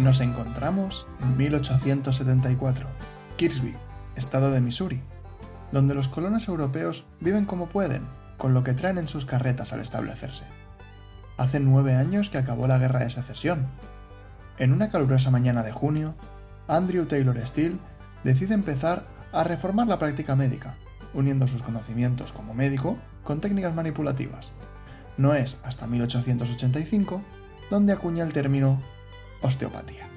[0.00, 2.86] Nos encontramos en 1874,
[3.36, 3.76] Kirsby,
[4.16, 5.02] estado de Missouri,
[5.72, 8.08] donde los colonos europeos viven como pueden,
[8.38, 10.44] con lo que traen en sus carretas al establecerse.
[11.36, 13.68] Hace nueve años que acabó la guerra de secesión.
[14.56, 16.14] En una calurosa mañana de junio,
[16.66, 17.76] Andrew Taylor Steele
[18.24, 20.78] decide empezar a reformar la práctica médica,
[21.12, 24.52] uniendo sus conocimientos como médico con técnicas manipulativas.
[25.18, 27.22] No es hasta 1885
[27.70, 28.82] donde acuña el término
[29.40, 30.10] osteopatía.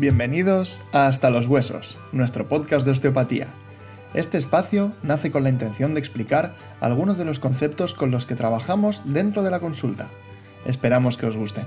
[0.00, 3.52] Bienvenidos a Hasta los Huesos, nuestro podcast de osteopatía.
[4.12, 8.34] Este espacio nace con la intención de explicar algunos de los conceptos con los que
[8.34, 10.08] trabajamos dentro de la consulta.
[10.64, 11.64] Esperamos que os guste.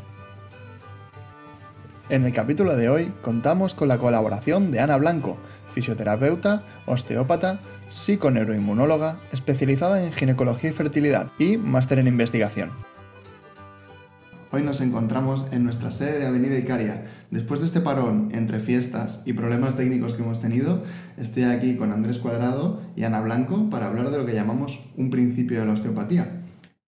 [2.10, 5.38] En el capítulo de hoy contamos con la colaboración de Ana Blanco,
[5.74, 12.72] fisioterapeuta, osteópata, psiconeuroinmunóloga, especializada en ginecología y fertilidad y máster en investigación.
[14.56, 17.06] Hoy nos encontramos en nuestra sede de Avenida Icaria.
[17.32, 20.84] Después de este parón entre fiestas y problemas técnicos que hemos tenido,
[21.18, 25.10] estoy aquí con Andrés Cuadrado y Ana Blanco para hablar de lo que llamamos un
[25.10, 26.40] principio de la osteopatía.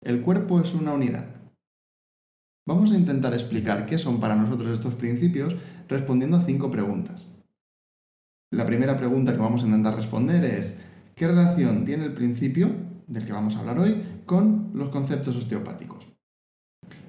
[0.03, 1.25] El cuerpo es una unidad.
[2.69, 5.57] Vamos a intentar explicar qué son para nosotros estos principios
[5.89, 7.25] respondiendo a cinco preguntas.
[8.51, 10.81] La primera pregunta que vamos a intentar responder es
[11.15, 12.69] ¿qué relación tiene el principio,
[13.07, 15.94] del que vamos a hablar hoy, con los conceptos osteopáticos?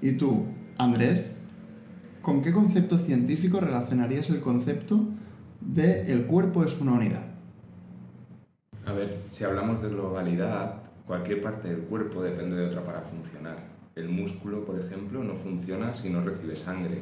[0.06, 0.46] Y tú,
[0.78, 1.36] Andrés,
[2.22, 5.04] ¿con qué concepto científico relacionarías el concepto
[5.62, 7.26] de el cuerpo es una unidad?
[8.86, 13.58] A ver, si hablamos de globalidad, cualquier parte del cuerpo depende de otra para funcionar.
[13.96, 17.02] El músculo, por ejemplo, no funciona si no recibe sangre.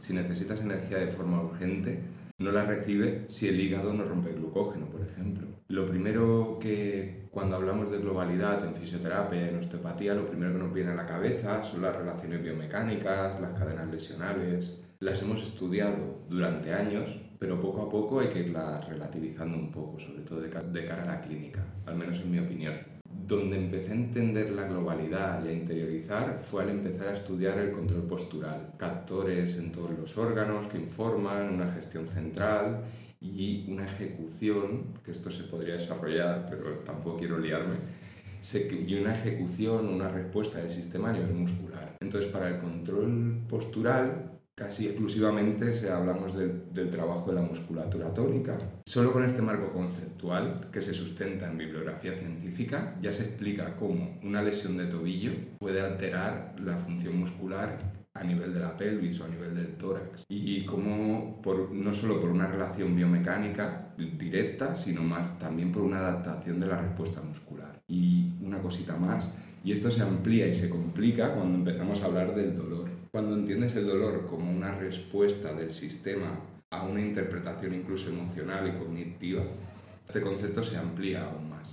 [0.00, 2.00] Si necesitas energía de forma urgente,
[2.40, 5.46] no la recibe si el hígado no rompe glucógeno, por ejemplo.
[5.68, 10.72] Lo primero que cuando hablamos de globalidad en fisioterapia, en osteopatía, lo primero que nos
[10.72, 14.78] viene a la cabeza son las relaciones biomecánicas, las cadenas lesionales.
[15.00, 20.00] Las hemos estudiado durante años, pero poco a poco hay que irlas relativizando un poco,
[20.00, 20.48] sobre todo de
[20.86, 22.89] cara a la clínica, al menos en mi opinión.
[23.12, 27.72] Donde empecé a entender la globalidad y a interiorizar fue al empezar a estudiar el
[27.72, 32.82] control postural, captores en todos los órganos que informan, una gestión central
[33.20, 37.76] y una ejecución, que esto se podría desarrollar, pero tampoco quiero liarme,
[38.86, 41.96] y una ejecución, una respuesta del sistema a nivel muscular.
[42.00, 44.29] Entonces, para el control postural
[44.60, 48.58] casi exclusivamente se hablamos del trabajo de la musculatura tónica.
[48.84, 54.20] Solo con este marco conceptual que se sustenta en bibliografía científica ya se explica cómo
[54.22, 57.78] una lesión de tobillo puede alterar la función muscular
[58.12, 60.24] a nivel de la pelvis o a nivel del tórax.
[60.28, 61.40] Y cómo
[61.72, 66.82] no solo por una relación biomecánica directa sino más también por una adaptación de la
[66.82, 67.80] respuesta muscular.
[67.88, 69.26] Y una cosita más
[69.64, 73.74] y esto se amplía y se complica cuando empezamos a hablar del dolor cuando entiendes
[73.76, 76.40] el dolor como una respuesta del sistema
[76.70, 79.42] a una interpretación incluso emocional y cognitiva,
[80.06, 81.72] este concepto se amplía aún más.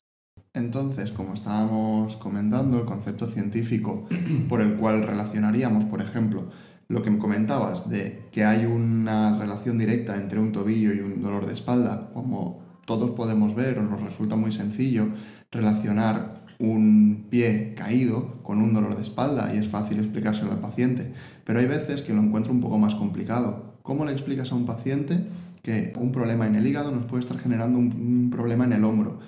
[0.54, 4.08] Entonces, como estábamos comentando, el concepto científico
[4.50, 6.50] por el cual relacionaríamos, por ejemplo,
[6.88, 11.22] lo que me comentabas de que hay una relación directa entre un tobillo y un
[11.22, 15.10] dolor de espalda, como todos podemos ver o nos resulta muy sencillo
[15.52, 21.12] relacionar un pie caído con un dolor de espalda y es fácil explicárselo al paciente,
[21.44, 23.76] pero hay veces que lo encuentro un poco más complicado.
[23.84, 25.24] ¿Cómo le explicas a un paciente
[25.62, 29.20] que un problema en el hígado nos puede estar generando un, problema en el hombro?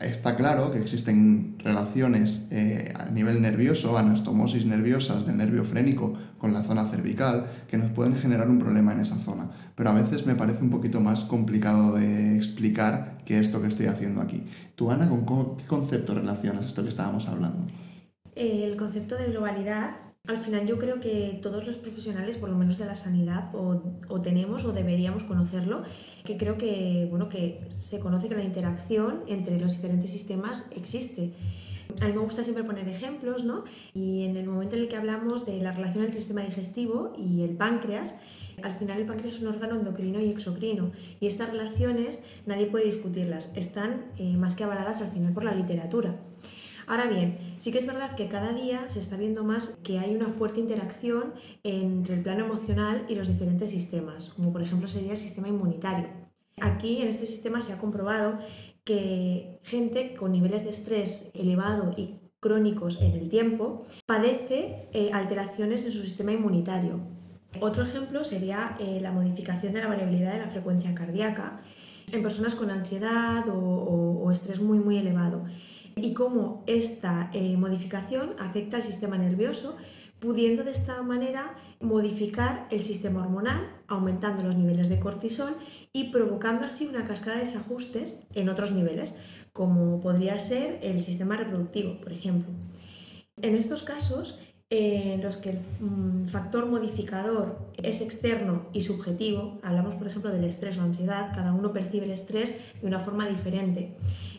[0.00, 6.52] Está claro que existen relaciones eh, a nivel nervioso, anastomosis nerviosas del nervio frénico con
[6.52, 9.50] la zona cervical, que nos pueden generar un problema en esa zona.
[9.76, 13.86] Pero a veces me parece un poquito más complicado de explicar que esto que estoy
[13.86, 14.42] haciendo aquí.
[14.74, 17.64] Tú, Ana, ¿con qué concepto relacionas esto que estábamos hablando?
[18.34, 22.78] El concepto de globalidad al final yo creo que todos los profesionales, por lo menos
[22.78, 25.82] de la sanidad, o, tenemos o deberíamos conocerlo,
[26.24, 31.32] que creo que, bueno, que se conoce que la interacción entre los diferentes sistemas existe.
[32.00, 33.64] A mí me gusta siempre poner ejemplos, ¿no?
[33.92, 37.12] Y en el momento en el que hablamos de la relación entre el sistema digestivo
[37.18, 38.18] y el páncreas,
[38.62, 42.86] al final el páncreas es un órgano endocrino y exocrino y estas relaciones nadie puede
[42.86, 46.16] discutirlas, están eh, más que avaladas al final por la literatura.
[46.86, 50.14] Ahora bien, sí que es verdad que cada día se está viendo más que hay
[50.14, 55.12] una fuerte interacción entre el plano emocional y los diferentes sistemas, como por ejemplo sería
[55.12, 56.08] el sistema inmunitario.
[56.60, 58.38] Aquí en este sistema se ha comprobado
[58.84, 65.86] que gente con niveles de estrés elevado y crónicos en el tiempo, padece eh, alteraciones
[65.86, 67.00] en su sistema inmunitario.
[67.58, 71.62] Otro ejemplo sería eh, la modificación de la variabilidad de la frecuencia cardíaca
[72.12, 75.44] en personas con ansiedad o, estrés muy muy elevado
[75.96, 79.76] y cómo esta eh, modificación afecta al sistema nervioso
[80.24, 85.54] pudiendo de esta manera modificar el sistema hormonal, aumentando los niveles de cortisol
[85.92, 89.14] y provocando así una cascada de desajustes en otros niveles,
[89.52, 92.54] como podría ser el sistema reproductivo, por ejemplo.
[93.42, 94.38] En estos casos,
[94.74, 100.44] en los que el mm, factor modificador es externo y subjetivo, hablamos por ejemplo del
[100.44, 103.96] estrés o ansiedad, cada uno percibe el estrés de una forma diferente.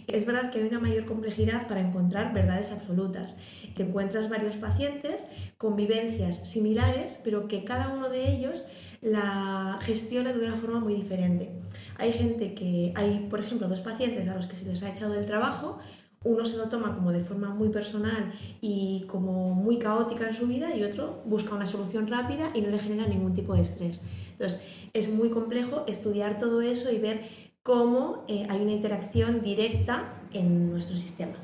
[0.07, 3.37] Es verdad que hay una mayor complejidad para encontrar verdades absolutas,
[3.75, 5.27] que encuentras varios pacientes
[5.57, 8.67] con vivencias similares, pero que cada uno de ellos
[9.01, 11.51] la gestiona de una forma muy diferente.
[11.97, 15.13] Hay gente que, hay por ejemplo dos pacientes a los que se les ha echado
[15.13, 15.79] del trabajo,
[16.25, 20.47] uno se lo toma como de forma muy personal y como muy caótica en su
[20.47, 24.01] vida y otro busca una solución rápida y no le genera ningún tipo de estrés.
[24.31, 27.23] Entonces, es muy complejo estudiar todo eso y ver
[27.63, 31.35] cómo eh, hay una interacción directa en nuestro sistema.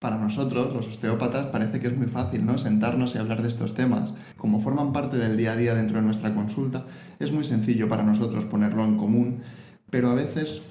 [0.00, 2.56] Para nosotros, los osteópatas, parece que es muy fácil, ¿no?
[2.56, 4.14] Sentarnos y hablar de estos temas.
[4.38, 6.86] Como forman parte del día a día dentro de nuestra consulta,
[7.18, 9.42] es muy sencillo para nosotros ponerlo en común,
[9.90, 10.62] pero a veces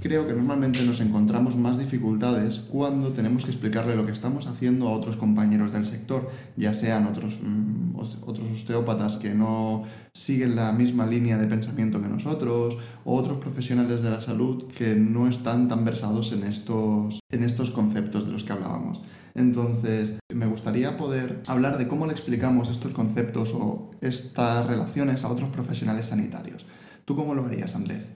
[0.00, 4.88] creo que normalmente nos encontramos más dificultades cuando tenemos que explicarle lo que estamos haciendo
[4.88, 10.72] a otros compañeros del sector, ya sean otros, mm, otros osteópatas que no siguen la
[10.72, 15.68] misma línea de pensamiento que nosotros, o otros profesionales de la salud que no están
[15.68, 19.00] tan versados en estos, en estos conceptos de los que hablábamos.
[19.34, 25.28] Entonces, me gustaría poder hablar de cómo le explicamos estos conceptos o estas relaciones a
[25.28, 26.66] otros profesionales sanitarios.
[27.04, 28.08] ¿Tú cómo lo harías, Andrés?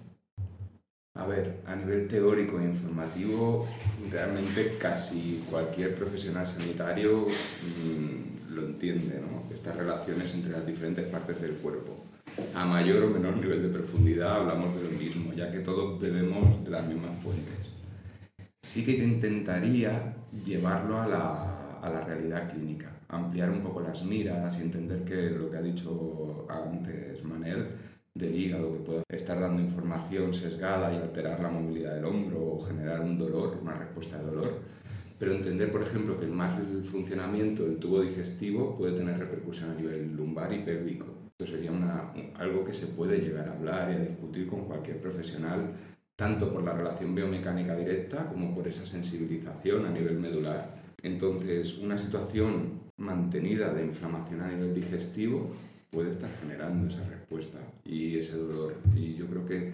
[1.14, 3.68] A ver, a nivel teórico e informativo,
[4.10, 9.44] realmente casi cualquier profesional sanitario mm, lo entiende, ¿no?
[9.54, 12.06] Estas relaciones entre las diferentes partes del cuerpo.
[12.54, 16.64] A mayor o menor nivel de profundidad hablamos de lo mismo, ya que todos bebemos
[16.64, 17.60] de las mismas fuentes.
[18.62, 20.16] Sí que intentaría
[20.46, 25.28] llevarlo a la, a la realidad clínica, ampliar un poco las miras y entender que
[25.28, 27.66] lo que ha dicho antes Manel,
[28.14, 32.60] del hígado que puede estar dando información sesgada y alterar la movilidad del hombro o
[32.60, 34.60] generar un dolor, una respuesta de dolor.
[35.18, 39.74] Pero entender, por ejemplo, que el mal funcionamiento del tubo digestivo puede tener repercusión a
[39.74, 41.06] nivel lumbar y pélvico.
[41.28, 45.00] Esto sería una, algo que se puede llegar a hablar y a discutir con cualquier
[45.00, 45.72] profesional,
[46.16, 50.82] tanto por la relación biomecánica directa como por esa sensibilización a nivel medular.
[51.02, 55.50] Entonces, una situación mantenida de inflamación a nivel digestivo
[55.92, 58.76] puede estar generando esa respuesta y ese dolor.
[58.96, 59.72] Y yo creo que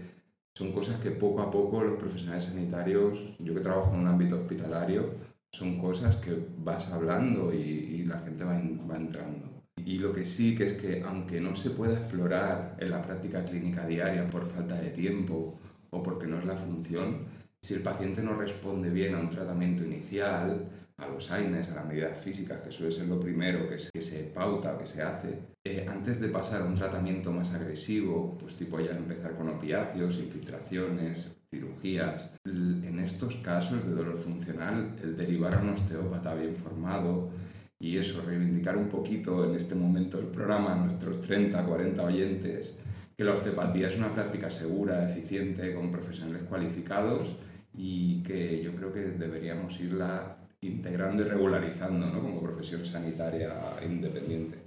[0.55, 4.35] son cosas que poco a poco los profesionales sanitarios, yo que trabajo en un ámbito
[4.35, 5.15] hospitalario,
[5.53, 8.61] son cosas que vas hablando y, la gente va,
[8.91, 9.47] va entrando.
[9.85, 13.45] Y lo que sí que es que aunque no se pueda explorar en la práctica
[13.45, 15.55] clínica diaria por falta de tiempo
[15.91, 17.27] o porque no es la función,
[17.61, 21.87] si el paciente no responde bien a un tratamiento inicial, a los AINES, a las
[21.87, 25.39] medidas físicas, que suele ser lo primero que se, que se pauta que se hace,
[25.65, 30.17] eh, antes de pasar a un tratamiento más agresivo, pues tipo ya empezar con opiáceos,
[30.17, 32.31] infiltraciones, cirugías.
[32.45, 37.31] En estos casos de dolor funcional, el derivar a un osteópata bien formado
[37.79, 42.73] y eso, reivindicar un poquito en este momento el programa a nuestros 30, 40 oyentes,
[43.17, 47.37] que la osteopatía es una práctica segura, eficiente, con profesionales cualificados
[47.73, 52.21] y que yo creo que deberíamos irla integrando y regularizando ¿no?
[52.21, 54.59] como profesión sanitaria independiente.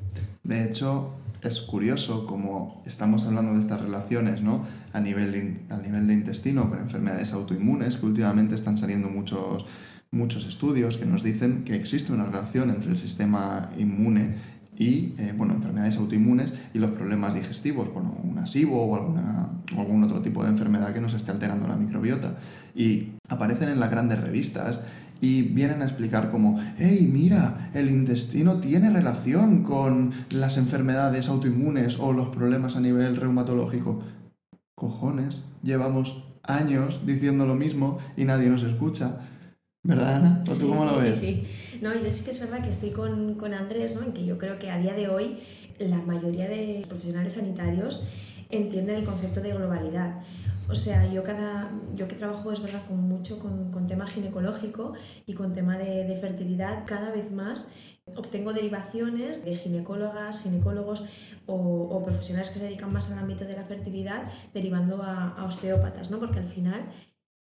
[0.43, 4.65] De hecho, es curioso como estamos hablando de estas relaciones ¿no?
[4.93, 9.65] a, nivel, a nivel de intestino con enfermedades autoinmunes, que últimamente están saliendo muchos,
[10.11, 14.35] muchos estudios que nos dicen que existe una relación entre el sistema inmune
[14.77, 20.03] y eh, bueno, enfermedades autoinmunes y los problemas digestivos, bueno, un asivo o, o algún
[20.03, 22.37] otro tipo de enfermedad que nos esté alterando la microbiota.
[22.73, 24.81] Y aparecen en las grandes revistas
[25.21, 31.99] y vienen a explicar como, hey, mira, el intestino tiene relación con las enfermedades autoinmunes
[31.99, 34.03] o los problemas a nivel reumatológico.
[34.75, 39.19] Cojones, llevamos años diciendo lo mismo y nadie nos escucha.
[39.83, 40.43] ¿Verdad, Ana?
[40.49, 41.19] ¿O tú cómo lo ves?
[41.19, 41.79] Sí, sí.
[41.81, 44.03] No, yo sí que es verdad que estoy con, con Andrés, ¿no?
[44.03, 45.37] En que yo creo que a día de hoy
[45.79, 48.03] la mayoría de profesionales sanitarios
[48.49, 50.21] entienden el concepto de globalidad.
[50.71, 54.93] O sea, yo, cada, yo que trabajo es verdad con mucho con, con tema ginecológico
[55.25, 57.73] y con tema de, de, fertilidad, cada vez más
[58.05, 61.03] obtengo derivaciones de ginecólogas, ginecólogos
[61.45, 66.19] o, profesionales que se dedican más al ámbito de la fertilidad derivando a osteópatas, ¿no?
[66.19, 66.85] Porque al final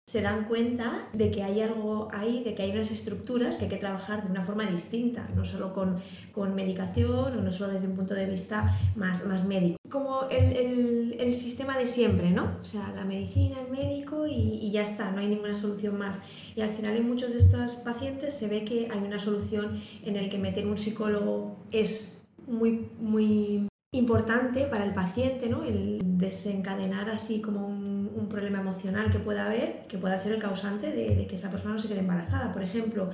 [0.08, 3.70] se dan cuenta de que hay algo ahí, de que hay unas estructuras que hay
[3.70, 5.98] que trabajar de una forma distinta, no solo con,
[6.32, 9.76] con medicación o no solo desde un punto de vista más, más médico.
[9.90, 12.56] Como el, el, sistema de siempre, ¿no?
[12.58, 16.22] O sea, la medicina, el médico y, y, ya está, no hay ninguna solución más.
[16.56, 20.16] Y al final en muchos de estos pacientes se ve que hay una solución en
[20.16, 25.64] el que meter un psicólogo es muy, muy importante para el paciente, ¿no?
[25.64, 30.92] El desencadenar así como un problema emocional que pueda haber, que pueda ser el causante
[30.92, 33.10] de, que esa persona no se quede embarazada, por ejemplo.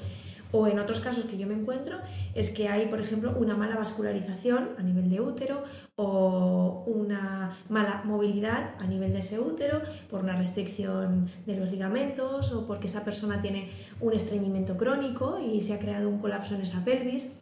[0.51, 1.99] O en otros casos que yo me encuentro
[2.33, 5.65] es que hay, por ejemplo, una mala vascularización a nivel de útero
[5.97, 12.53] o una mala movilidad a nivel de ese útero por una restricción de los ligamentos
[12.53, 13.69] o porque esa persona tiene
[14.01, 17.33] un estreñimiento crónico y se ha creado un colapso en esa pelvis.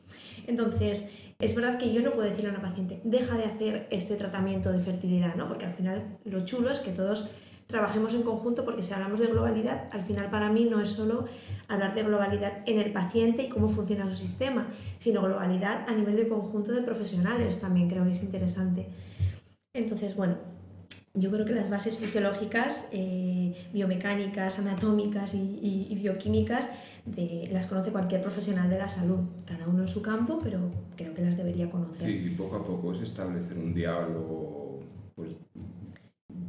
[0.46, 1.12] Entonces,
[1.42, 4.70] es verdad que yo no puedo decirle a una paciente, deja de hacer este tratamiento
[4.70, 5.48] de fertilidad, ¿no?
[5.48, 7.30] Porque al final lo chulo es que todos
[7.66, 11.24] trabajemos en conjunto porque si hablamos de globalidad, al final para mí no es solo
[11.66, 14.68] hablar de globalidad en el paciente y cómo funciona su sistema,
[15.00, 18.86] sino globalidad a nivel de conjunto de profesionales también creo que es interesante.
[19.74, 20.36] Entonces, bueno,
[21.14, 26.70] yo creo que las bases fisiológicas, eh, biomecánicas, anatómicas y, y bioquímicas
[27.04, 31.14] de, las conoce cualquier profesional de la salud, cada uno en su campo, pero creo
[31.14, 32.06] que las debería conocer.
[32.06, 34.62] Sí, y poco a poco es establecer un diálogo
[35.14, 35.36] pues,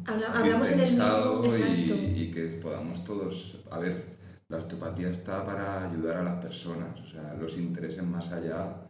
[0.05, 4.05] hablamos en el mismo, y, y, que podamos todos, a ver,
[4.47, 8.89] la osteopatía está para ayudar a las personas, o sea, los intereses más allá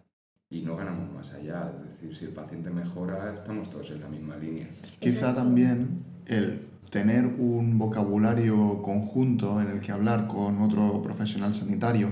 [0.50, 4.08] y no ganamos más allá, es decir, si el paciente mejora, estamos todos en la
[4.08, 4.67] misma línea.
[5.00, 6.60] Quizá también el
[6.93, 12.09] tener un vocabulario conjunto en el que hablar con otro profesional sanitario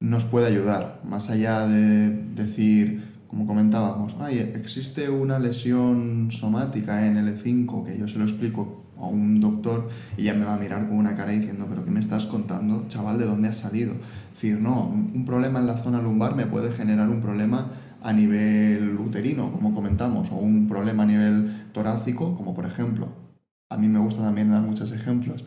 [0.00, 7.16] nos puede ayudar, más allá de decir como comentábamos, Ay, existe una lesión somática en
[7.16, 10.58] el E5 que yo se lo explico a un doctor y ya me va a
[10.58, 13.18] mirar con una cara diciendo, pero ¿qué me estás contando, chaval?
[13.18, 13.92] ¿De dónde has salido?
[13.92, 17.70] Es decir, no, un problema en la zona lumbar me puede generar un problema
[18.02, 23.27] a nivel uterino, como comentamos, o un problema a nivel torácico, como por ejemplo,
[23.70, 25.44] a mí me gusta también dar muchos ejemplos,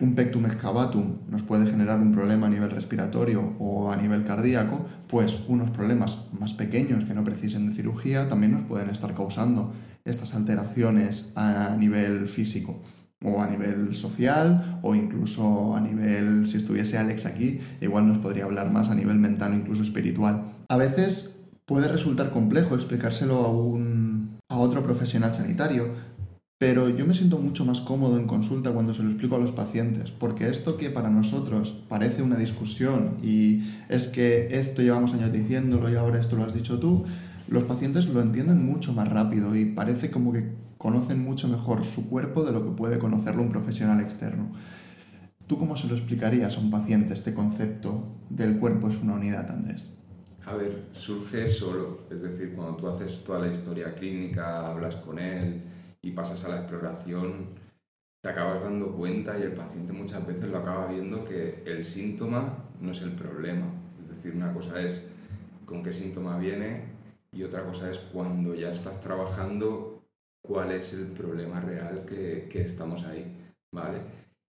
[0.00, 4.84] un pectum excavatum nos puede generar un problema a nivel respiratorio o a nivel cardíaco,
[5.08, 9.72] pues unos problemas más pequeños que no precisen de cirugía también nos pueden estar causando
[10.04, 12.82] estas alteraciones a nivel físico
[13.24, 18.44] o a nivel social o incluso a nivel, si estuviese Alex aquí, igual nos podría
[18.44, 20.44] hablar más a nivel mental o incluso espiritual.
[20.68, 25.94] A veces puede resultar complejo explicárselo a, un, a otro profesional sanitario,
[26.58, 29.52] pero yo me siento mucho más cómodo en consulta cuando se lo explico a los
[29.52, 35.32] pacientes, porque esto que para nosotros parece una discusión y es que esto llevamos años
[35.32, 37.04] diciéndolo y ahora esto lo has dicho tú,
[37.48, 42.08] los pacientes lo entienden mucho más rápido y parece como que conocen mucho mejor su
[42.08, 44.52] cuerpo de lo que puede conocerlo un profesional externo.
[45.46, 49.50] ¿Tú cómo se lo explicarías a un paciente este concepto del cuerpo es una unidad,
[49.50, 49.90] Andrés?
[50.46, 55.18] A ver, surge solo, es decir, cuando tú haces toda la historia clínica, hablas con
[55.18, 55.60] él,
[56.02, 57.48] y pasas a la exploración,
[58.22, 62.64] te acabas dando cuenta y el paciente muchas veces lo acaba viendo que el síntoma
[62.80, 63.66] no es el problema.
[64.02, 65.08] Es decir, una cosa es
[65.64, 66.84] con qué síntoma viene
[67.32, 70.02] y otra cosa es cuando ya estás trabajando
[70.42, 73.36] cuál es el problema real que, que estamos ahí.
[73.72, 74.00] ¿vale?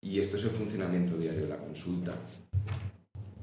[0.01, 2.13] Y esto es el funcionamiento diario de la consulta.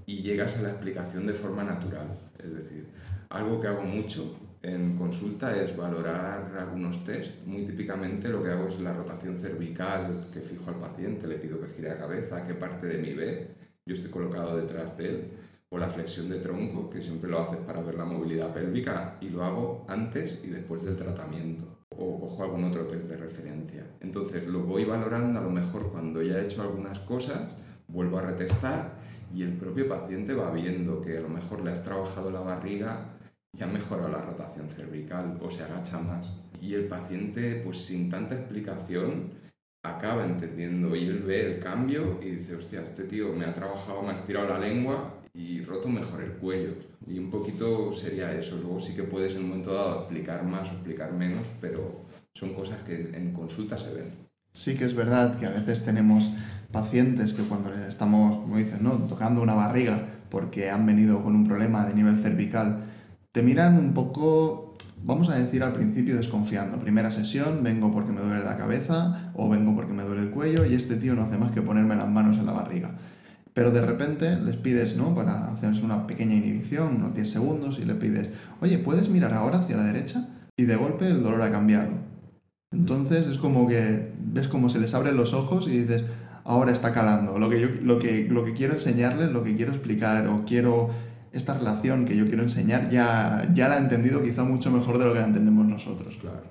[0.06, 2.18] Y llegas a la explicación de forma natural.
[2.38, 2.88] Es decir,
[3.28, 7.44] algo que hago mucho en consulta es valorar algunos test.
[7.44, 11.60] Muy típicamente lo que hago es la rotación cervical que fijo al paciente, le pido
[11.60, 13.48] que gire la cabeza, qué parte de mí ve,
[13.84, 15.30] yo estoy colocado detrás de él,
[15.68, 19.28] o la flexión de tronco, que siempre lo haces para ver la movilidad pélvica, y
[19.28, 23.84] lo hago antes y después del tratamiento, o cojo algún otro test de referencia.
[24.00, 27.50] Entonces lo voy valorando a lo mejor cuando ya he hecho algunas cosas,
[27.86, 28.94] vuelvo a retestar
[29.34, 33.13] y el propio paciente va viendo que a lo mejor le has trabajado la barriga
[33.56, 36.32] ya ha mejorado la rotación cervical o se agacha más.
[36.60, 39.32] Y el paciente, pues sin tanta explicación,
[39.82, 44.02] acaba entendiendo y él ve el cambio y dice, hostia, este tío me ha trabajado,
[44.02, 46.72] me ha estirado la lengua y roto mejor el cuello.
[47.06, 48.56] Y un poquito sería eso.
[48.56, 52.54] Luego sí que puedes en un momento dado explicar más o explicar menos, pero son
[52.54, 54.06] cosas que en consulta se ven.
[54.52, 56.32] Sí que es verdad que a veces tenemos
[56.72, 58.92] pacientes que cuando estamos, como dicen, ¿no?
[59.08, 62.84] tocando una barriga porque han venido con un problema de nivel cervical,
[63.34, 66.78] te miran un poco, vamos a decir al principio desconfiando.
[66.78, 70.64] Primera sesión, vengo porque me duele la cabeza o vengo porque me duele el cuello
[70.64, 72.92] y este tío no hace más que ponerme las manos en la barriga.
[73.52, 75.16] Pero de repente les pides, ¿no?
[75.16, 79.58] Para hacerse una pequeña inhibición, unos 10 segundos, y le pides, oye, ¿puedes mirar ahora
[79.58, 80.28] hacia la derecha?
[80.56, 81.90] Y de golpe el dolor ha cambiado.
[82.70, 86.04] Entonces es como que ves como se les abren los ojos y dices,
[86.44, 89.72] ahora está calando, lo que, yo, lo que, lo que quiero enseñarles, lo que quiero
[89.72, 90.90] explicar o quiero
[91.34, 95.04] esta relación que yo quiero enseñar, ya, ya la ha entendido quizá mucho mejor de
[95.04, 96.16] lo que la entendemos nosotros.
[96.20, 96.42] Claro.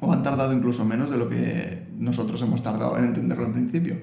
[0.00, 3.96] O han tardado incluso menos de lo que nosotros hemos tardado en entenderlo al principio.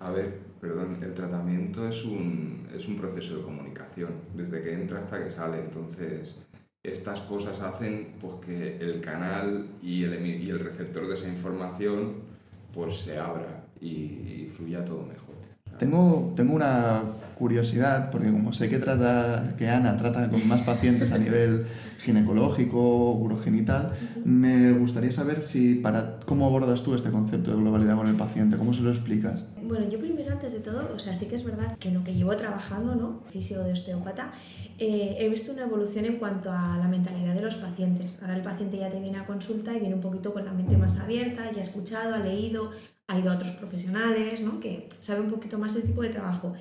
[0.00, 4.98] A ver, perdón, el tratamiento es un, es un proceso de comunicación, desde que entra
[4.98, 5.60] hasta que sale.
[5.60, 6.36] Entonces,
[6.82, 12.34] estas cosas hacen pues, que el canal y el, y el receptor de esa información
[12.72, 15.34] pues se abra y, fluya todo mejor.
[15.78, 17.02] Tengo, tengo una
[17.34, 21.66] curiosidad, porque como sé que, trata, que Ana trata con más pacientes a nivel
[21.98, 23.92] ginecológico, urogenital,
[24.24, 28.56] me gustaría saber si para cómo abordas tú este concepto de globalidad con el paciente,
[28.56, 29.44] cómo se lo explicas.
[29.62, 32.14] Bueno, yo primero, antes de todo, o sea, sí que es verdad que lo que
[32.14, 33.22] llevo trabajando, ¿no?
[33.30, 34.32] Físico de osteópata,
[34.78, 38.18] eh, he visto una evolución en cuanto a la mentalidad de los pacientes.
[38.20, 40.76] Ahora el paciente ya te viene a consulta y viene un poquito con la mente
[40.76, 42.70] más abierta, ya ha escuchado, ha leído,
[43.08, 44.60] ha ido a otros profesionales, ¿no?
[44.60, 46.54] que sabe un poquito más del tipo de trabajo.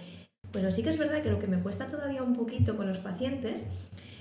[0.52, 3.00] Pero sí que es verdad que lo que me cuesta todavía un poquito con los
[3.00, 3.66] pacientes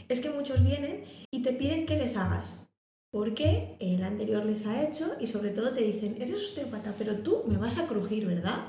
[0.08, 2.68] es que muchos vienen y te piden que les hagas.
[3.10, 7.44] Porque el anterior les ha hecho y sobre todo te dicen, eres osteópata, pero tú
[7.46, 8.64] me vas a crujir, ¿verdad?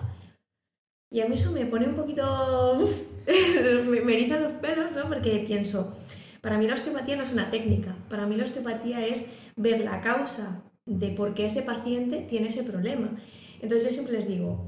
[1.09, 2.89] Y a mí eso me pone un poquito...
[3.25, 5.07] me erizan los pelos, ¿no?
[5.07, 5.95] Porque pienso,
[6.41, 10.01] para mí la osteopatía no es una técnica, para mí la osteopatía es ver la
[10.01, 13.17] causa de por qué ese paciente tiene ese problema.
[13.63, 14.67] Entonces yo siempre les digo,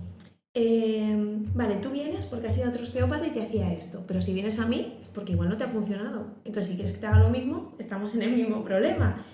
[0.54, 4.22] em, vale, tú vienes porque has ido a otro osteópata y te hacía esto, pero
[4.22, 6.28] si vienes a mí porque igual no te ha funcionado.
[6.46, 9.26] Entonces si quieres que te haga lo mismo, estamos en el mismo problema.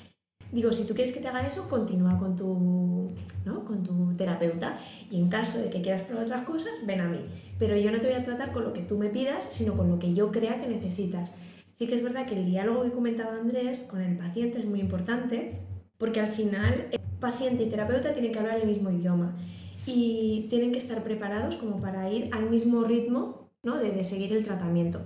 [0.51, 3.11] Digo, si tú quieres que te haga eso, continúa con tu,
[3.45, 3.63] ¿no?
[3.63, 4.79] con tu terapeuta
[5.11, 7.19] y en caso de que quieras probar otras cosas, ven a mí.
[7.59, 9.89] Pero yo no te voy a tratar con lo que tú me pidas, sino con
[9.89, 11.33] lo que yo crea que necesitas.
[11.75, 14.79] Sí que es verdad que el diálogo que comentaba Andrés con el paciente es muy
[14.79, 15.59] importante
[15.99, 16.89] porque al final
[17.21, 19.37] paciente y terapeuta tienen que hablar el mismo idioma
[19.85, 23.77] y tienen que estar preparados como para ir al mismo ritmo ¿no?
[23.77, 25.01] de, seguir el tratamiento.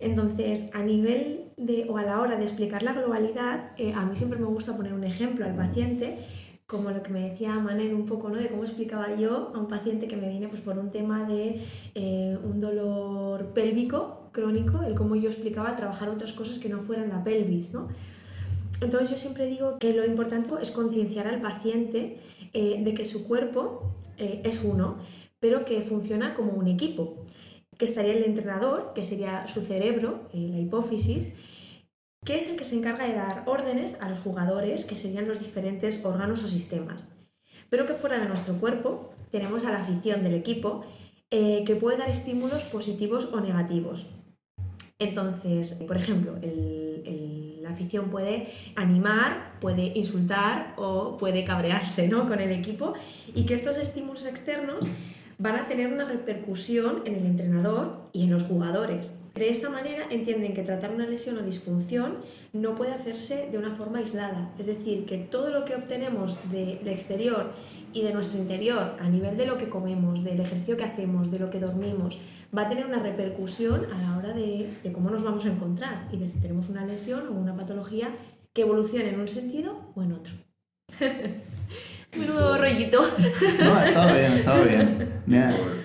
[0.00, 4.14] Entonces, a nivel de, o a la hora de explicar la globalidad, eh, a mí
[4.14, 6.18] siempre me gusta poner un ejemplo al paciente,
[6.66, 8.36] como lo que me decía Manen un poco, ¿no?
[8.36, 11.60] De cómo explicaba yo a un paciente que me viene pues, por un tema de
[11.94, 17.08] eh, un dolor pélvico crónico, el cómo yo explicaba trabajar otras cosas que no fueran
[17.08, 17.88] la pelvis, ¿no?
[18.80, 22.18] Entonces yo siempre digo que lo importante es concienciar al paciente
[22.52, 24.98] eh, de que su cuerpo es uno,
[25.38, 27.24] pero que funciona como un equipo
[27.78, 31.32] que estaría el entrenador, que sería su cerebro, eh, la hipófisis,
[32.24, 35.38] que es el que se encarga de dar órdenes a los jugadores, que serían los
[35.38, 37.16] diferentes órganos o sistemas.
[37.70, 40.84] Pero que fuera de nuestro cuerpo tenemos a la afición del equipo,
[41.30, 44.06] eh, que puede dar estímulos positivos o negativos.
[44.98, 46.36] Entonces, por ejemplo,
[47.68, 52.26] la afición puede animar, puede insultar o puede cabrearse ¿no?
[52.26, 52.94] con el equipo
[53.34, 54.86] y que estos estímulos externos
[55.38, 59.14] van a tener una repercusión en el entrenador y en los jugadores.
[59.34, 62.16] De esta manera entienden que tratar una lesión o disfunción
[62.52, 66.88] no puede hacerse de una forma aislada, es decir, que todo lo que obtenemos del
[66.88, 67.52] exterior
[67.92, 71.38] y de nuestro interior a nivel de lo que comemos, del ejercicio que hacemos, de
[71.38, 72.18] lo que dormimos,
[72.56, 76.08] va a tener una repercusión a la hora de, de cómo nos vamos a encontrar
[76.12, 78.14] y de si tenemos una lesión o una patología
[78.52, 80.32] que evolucione en un sentido o en otro.
[82.16, 83.02] Menudo rollito.
[83.62, 85.22] No, ha estado bien, ha estado bien.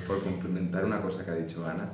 [0.05, 1.91] Por, por, complementar una cosa que ha dicho Ana,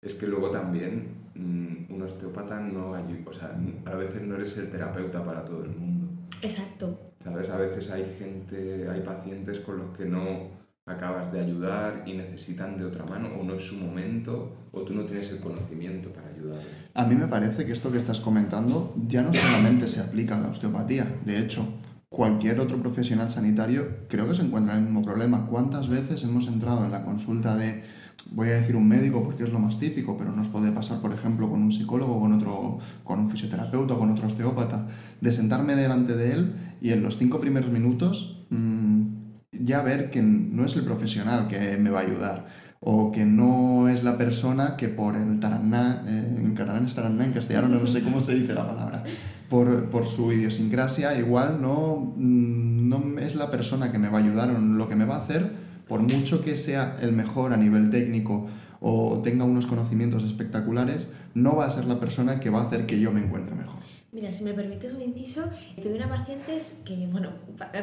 [0.00, 3.56] es que luego también mm, un osteópata no ayuda, o sea,
[3.86, 6.08] a veces no eres el terapeuta para todo el mundo.
[6.42, 7.00] Exacto.
[7.22, 7.50] ¿Sabes?
[7.50, 12.76] A veces hay gente, hay pacientes con los que no acabas de ayudar y necesitan
[12.76, 16.28] de otra mano, o no es su momento, o tú no tienes el conocimiento para
[16.28, 16.66] ayudarles.
[16.94, 20.40] A mí me parece que esto que estás comentando ya no solamente se aplica a
[20.40, 21.66] la osteopatía, de hecho,
[22.08, 25.46] cualquier otro profesional sanitario creo que se encuentra en el mismo problema.
[25.46, 27.84] ¿Cuántas veces hemos entrado en la consulta de,
[28.32, 31.12] voy a decir un médico porque es lo más típico, pero nos puede pasar, por
[31.12, 34.88] ejemplo, con un psicólogo, con otro, con un fisioterapeuta, con otro osteópata,
[35.20, 39.11] de sentarme delante de él y en los cinco primeros minutos mmm,
[39.52, 42.46] ya ver que no es el profesional que me va a ayudar
[42.84, 47.24] o que no es la persona que por el taraná, eh, en catalán es taraná,
[47.24, 49.04] en castellano no sé cómo se dice la palabra,
[49.48, 54.22] por, por, su idiosincrasia, igual no, mm, no es la persona que me va a
[54.22, 55.48] ayudar o lo que me va a hacer,
[55.86, 58.48] por mucho que sea el mejor a nivel técnico
[58.80, 62.86] o tenga unos conocimientos espectaculares, no va a ser la persona que va a hacer
[62.86, 63.81] que yo me encuentre mejor.
[64.12, 65.50] Mira, si me permites un inciso,
[65.82, 67.30] tuve una paciente que, bueno,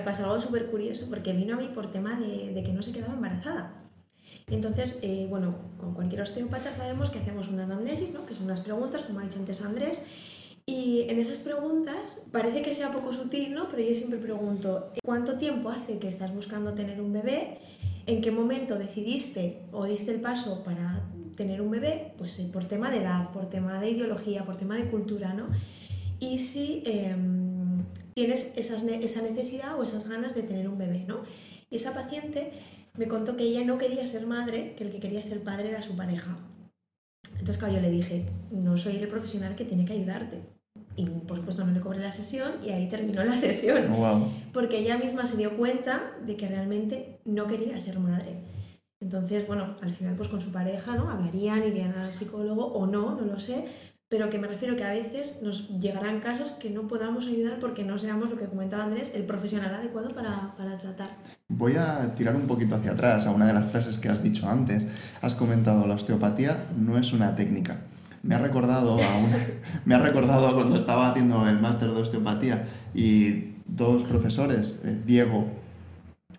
[0.06, 2.92] pasó algo súper curioso porque vino a mí por tema de, de que no se
[2.92, 3.84] quedaba embarazada.
[4.48, 8.26] Entonces, eh, bueno, con cualquier osteópata sabemos que hacemos una anamnesis, ¿no?
[8.26, 10.06] que son unas preguntas, como ha dicho antes Andrés,
[10.66, 13.68] y en esas preguntas parece que sea poco sutil, ¿no?
[13.70, 17.60] pero yo siempre pregunto, ¿cuánto tiempo hace que estás buscando tener un bebé?
[18.10, 21.04] en qué momento decidiste o diste el paso para
[21.36, 24.90] tener un bebé, pues por tema de edad, por tema de ideología, por tema de
[24.90, 25.48] cultura, ¿no?
[26.20, 31.22] Y si em, tienes esa necesidad o esas ganas de tener un bebé, ¿no?
[31.70, 32.52] Y esa paciente
[32.98, 35.82] me contó que ella no quería ser madre, que el que quería ser padre era
[35.82, 36.38] su pareja.
[37.34, 40.42] Entonces, claro, yo le dije, no soy el profesional que tiene que ayudarte.
[40.96, 43.92] Y por supuesto no le cobré la sesión y ahí terminó la sesión.
[43.94, 48.44] Oh, Porque ella misma se dio cuenta de que realmente no quería ser madre.
[49.02, 51.10] Entonces, bueno, al final pues con su pareja, ¿no?
[51.10, 53.66] Hablarían, irían al psicólogo o no, no lo sé,
[54.10, 57.84] pero que me refiero que a veces nos llegarán casos que no podamos ayudar porque
[57.84, 61.16] no seamos, lo que comentaba Andrés, el profesional adecuado para, para, tratar.
[61.48, 64.50] Voy a tirar un poquito hacia atrás a una de las frases que has dicho
[64.50, 64.88] antes.
[65.22, 67.82] Has comentado la osteopatía no es una técnica.
[68.24, 69.22] Me ha recordado a,
[69.86, 75.00] me ha recordado a cuando estaba haciendo el máster de osteopatía y dos profesores, eh,
[75.06, 75.48] Diego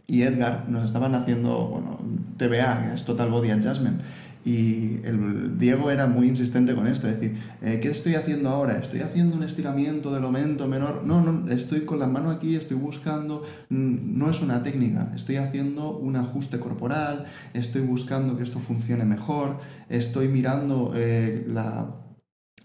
[0.08, 2.00] y Edgar, nos estaban haciendo, bueno,
[2.36, 4.02] TBA, que es Total Body Adjustment
[4.44, 8.78] y el Diego era muy insistente con esto, es decir, eh, ¿qué estoy haciendo ahora?
[8.78, 11.04] ¿Estoy haciendo un estiramiento del aumento menor?
[11.04, 15.36] No, no, estoy con la mano aquí, estoy buscando, mm, no es una técnica, estoy
[15.36, 21.96] haciendo un ajuste corporal, estoy buscando que esto funcione mejor, estoy mirando eh, la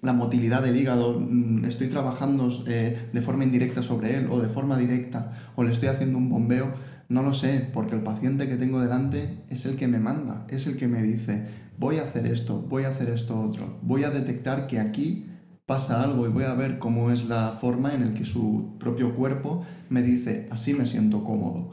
[0.05, 4.47] la motilidad del hígado, mm, estoy trabajando eh, de forma indirecta sobre él o de
[4.47, 6.73] forma directa o le estoy haciendo un bombeo,
[7.09, 10.67] no lo sé, porque el paciente que tengo delante es el que me manda, es
[10.67, 11.45] el que me dice,
[11.77, 15.27] voy a hacer esto, voy a hacer esto otro, voy a detectar que aquí
[15.65, 19.15] pasa algo y voy a ver cómo es la forma en la que su propio
[19.15, 21.71] cuerpo me dice, así me siento cómodo.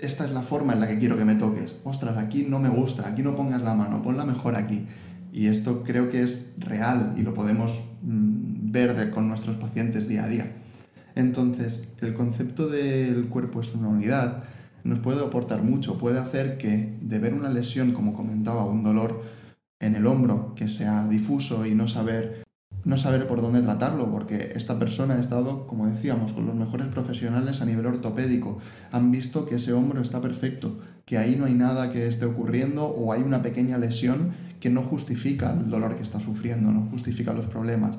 [0.00, 1.76] Esta es la forma en la que quiero que me toques.
[1.84, 4.86] Ostras, aquí no me gusta, aquí no pongas la mano, ponla mejor aquí.
[5.32, 10.24] Y esto creo que es real y lo podemos mm, ver con nuestros pacientes día
[10.24, 10.52] a día.
[11.14, 14.44] Entonces, el concepto del cuerpo es una unidad
[14.86, 19.22] nos puede aportar mucho, puede hacer que de ver una lesión, como comentaba, un dolor
[19.80, 22.46] en el hombro que sea difuso y no saber
[22.86, 26.86] no saber por dónde tratarlo, porque esta persona ha estado, como decíamos, con los mejores
[26.86, 28.58] profesionales a nivel ortopédico.
[28.92, 32.86] Han visto que ese hombro está perfecto, que ahí no hay nada que esté ocurriendo
[32.86, 37.32] o hay una pequeña lesión que no justifica el dolor que está sufriendo, no justifica
[37.32, 37.98] los problemas.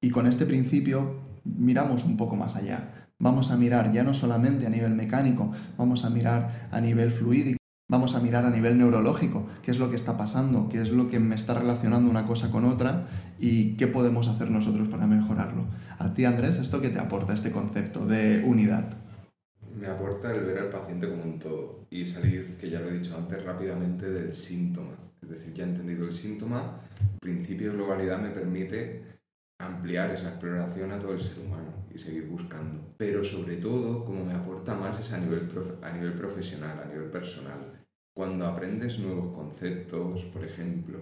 [0.00, 3.06] Y con este principio miramos un poco más allá.
[3.20, 7.58] Vamos a mirar ya no solamente a nivel mecánico, vamos a mirar a nivel fluídico,
[7.88, 11.08] vamos a mirar a nivel neurológico, qué es lo que está pasando, qué es lo
[11.08, 13.06] que me está relacionando una cosa con otra
[13.38, 15.66] y qué podemos hacer nosotros para mejorarlo.
[15.98, 18.96] A ti, Andrés, ¿esto qué te aporta este concepto de unidad?
[19.78, 22.98] Me aporta el ver al paciente como un todo y salir, que ya lo he
[22.98, 24.94] dicho antes, rápidamente del síntoma.
[25.22, 26.78] Es decir, ya he entendido el síntoma,
[27.20, 29.02] principio de globalidad me permite
[29.66, 32.94] ampliar esa exploración a todo el ser humano y seguir buscando.
[32.96, 35.48] Pero sobre todo, como me aporta más es a nivel,
[35.82, 37.84] a nivel profesional, a nivel personal.
[38.12, 41.00] Cuando aprendes nuevos conceptos, por ejemplo,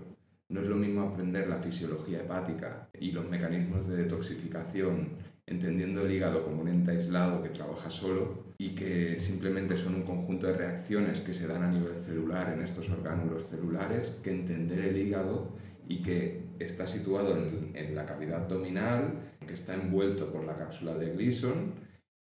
[0.49, 6.13] no es lo mismo aprender la fisiología hepática y los mecanismos de detoxificación, entendiendo el
[6.13, 10.57] hígado como un ente aislado que trabaja solo y que simplemente son un conjunto de
[10.57, 15.57] reacciones que se dan a nivel celular en estos orgánulos celulares, que entender el hígado
[15.89, 19.15] y que está situado en, la cavidad abdominal,
[19.47, 21.75] que está envuelto por la cápsula de Gleason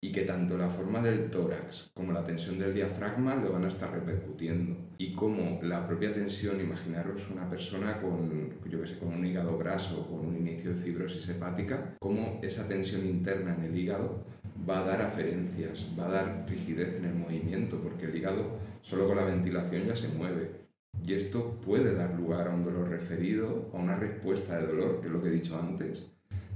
[0.02, 3.68] y que tanto la forma del tórax como la tensión del diafragma lo van a
[3.68, 4.76] estar repercutiendo.
[4.98, 9.56] Y como la propia tensión, imaginaros una persona con, yo que sé, con un hígado
[9.58, 14.24] graso, con un inicio de fibrosis hepática, como esa tensión interna en el hígado
[14.68, 19.06] va a dar aferencias, va a dar rigidez en el movimiento, porque el hígado solo
[19.06, 20.65] con la ventilación ya se mueve
[21.04, 25.06] y esto puede dar lugar a un dolor referido, a una respuesta de dolor, que
[25.06, 26.04] es lo que he dicho antes,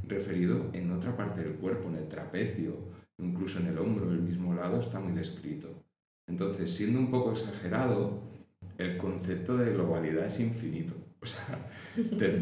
[0.06, 2.76] referido en otra parte del cuerpo, en el trapecio,
[3.18, 5.68] incluso en el hombro, el mismo lado, está muy descrito.
[6.26, 8.22] Entonces, siendo un poco exagerado,
[8.78, 10.94] el concepto de globalidad es infinito.
[11.22, 11.26] O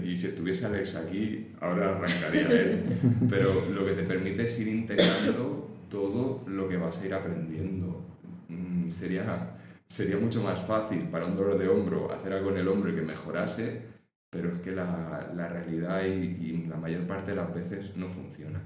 [0.04, 2.82] y si estuviese Alex aquí, ahora arrancaría él.
[3.28, 8.04] Pero lo que te permite es ir integrando todo lo que vas a ir aprendiendo.
[8.48, 9.57] Mm, sería
[9.88, 12.94] sería mucho más fácil para un dolor de hombro hacer algo en el hombro y
[12.94, 13.82] que mejorase,
[14.30, 18.08] pero es que la, la realidad y, y, la mayor parte de las veces no
[18.08, 18.60] funciona.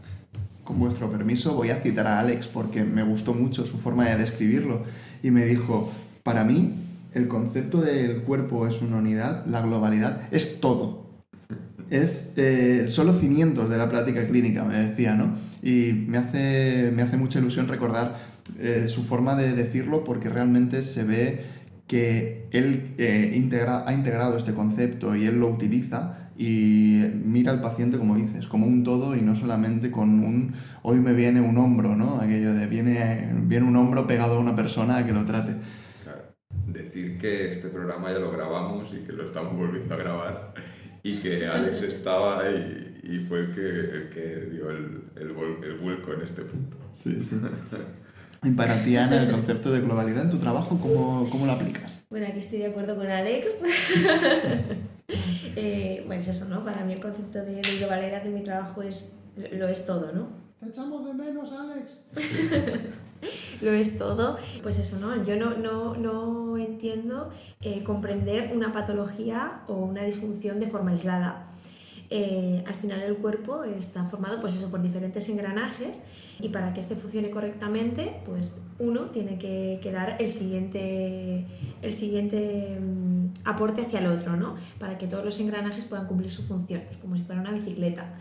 [0.65, 4.17] Con vuestro permiso voy a citar a Alex porque me gustó mucho su forma de
[4.17, 4.83] describirlo
[5.23, 5.93] y me dijo,
[6.25, 6.75] para mí
[7.15, 11.03] el concepto del cuerpo es una unidad, la globalidad es todo.
[11.91, 15.37] Es eh, solo cimientos de la práctica clínica, me decía, ¿no?
[15.63, 18.17] Y me hace, me hace mucha ilusión recordar
[18.59, 21.45] eh, su forma de decirlo porque realmente se ve
[21.87, 27.61] que él eh, integra, ha integrado este concepto y él lo utiliza y mira al
[27.61, 31.57] paciente, como dices, como un todo y no solamente con un hoy me viene un
[31.59, 32.21] hombro, ¿no?
[32.21, 35.55] Aquello de viene, viene un hombro pegado a una persona a que lo trate.
[36.03, 36.35] Claro.
[36.67, 40.55] Decir que este programa ya lo grabamos y que lo estamos volviendo a grabar
[41.03, 45.31] y que Alex estaba y, y fue el que, el que dio el, el,
[45.65, 46.77] el, vuelco en este punto.
[46.95, 47.41] Sí, sí.
[48.45, 52.03] Y para ti, Ana, el concepto de globalidad en tu trabajo, ¿cómo, cómo lo aplicas?
[52.11, 53.63] Bueno, aquí estoy de acuerdo con Alex.
[55.57, 56.65] eh, pues eso, ¿no?
[56.65, 59.21] Para mí el concepto de, de globalidad en mi trabajo es,
[59.53, 60.43] lo es todo, ¿no?
[60.59, 61.93] Te echamos de menos, Alex.
[63.63, 64.39] lo es todo.
[64.63, 65.25] Pues eso, ¿no?
[65.25, 71.47] Yo no, no, no entiendo eh, comprender una patología o una disfunción de forma aislada.
[72.15, 76.03] Eh, al final el cuerpo está formado pues eso, por diferentes engranajes
[76.39, 81.47] y para que este funcione correctamente, pues uno tiene que, dar el siguiente,
[81.81, 84.57] el siguiente um, aporte hacia el otro, ¿no?
[84.79, 88.15] Para que todos los engranajes puedan cumplir su función, como si fuera una bicicleta.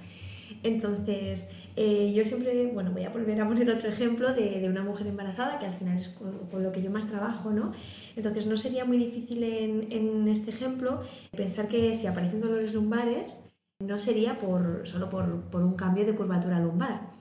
[0.63, 5.07] Entonces, eh, yo siempre, bueno, voy a volver a poner otro ejemplo de, una mujer
[5.07, 7.73] embarazada, que al final es con, lo que yo más trabajo, ¿no?
[8.15, 11.01] Entonces, no sería muy difícil en este ejemplo
[11.35, 13.50] pensar que si aparecen dolores lumbares,
[13.81, 17.11] no sería por, solo por, por, un cambio de curvatura lumbar.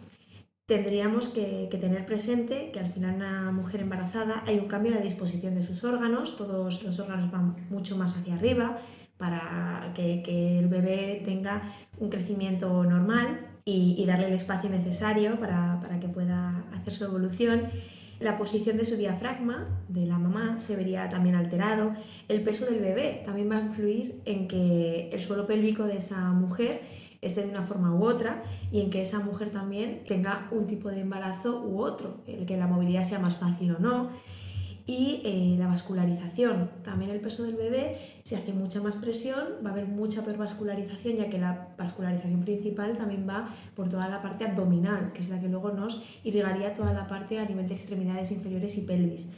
[0.66, 5.04] Tendríamos que, tener presente que al final una mujer embarazada hay un cambio en la
[5.04, 8.78] disposición de sus órganos, todos los órganos van mucho más hacia arriba
[9.16, 11.62] para que, que el bebé tenga
[11.98, 17.04] un crecimiento normal y, y darle el espacio necesario para, para, que pueda hacer su
[17.04, 17.68] evolución.
[18.20, 21.94] La posición de su diafragma, de la mamá, se vería también alterado.
[22.28, 26.30] El peso del bebé también va a influir en que el suelo pélvico de esa
[26.32, 26.82] mujer
[27.22, 30.90] esté de una forma u otra y en que esa mujer también tenga un tipo
[30.90, 34.10] de embarazo u otro, el que la movilidad sea más fácil o no
[34.90, 36.68] y eh, la vascularización.
[36.82, 40.36] También el peso del bebé, si hace mucha más presión, va a haber mucha peor
[40.36, 45.28] vascularización, ya que la vascularización principal también va por toda la parte abdominal, que es
[45.28, 49.28] la que luego nos irrigaría toda la parte a nivel de extremidades inferiores y pelvis.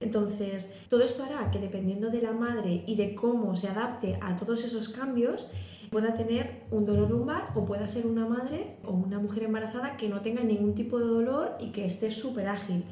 [0.00, 4.36] Entonces, todo esto hará que dependiendo de la madre y de cómo se adapte a
[4.36, 5.50] todos esos cambios,
[5.90, 10.10] pueda tener un dolor lumbar o pueda ser una madre o una mujer embarazada que
[10.10, 12.84] no tenga ningún tipo de dolor y que esté súper ágil.